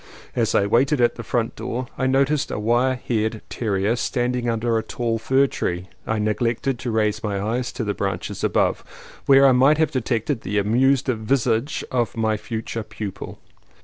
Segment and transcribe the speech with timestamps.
[0.35, 4.75] As I waited at the front door I noticed a wire haired terrier standing under
[4.75, 8.83] a tall fir tree; I neglected to raise my eyes to the branches above,
[9.27, 13.37] where I might have de tected the amused visage of my future pupil.